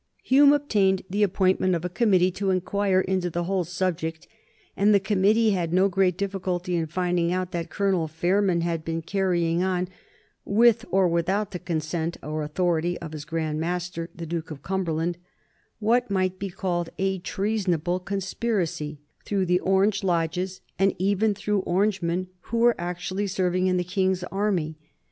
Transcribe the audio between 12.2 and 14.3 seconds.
or authority of his Grand Master the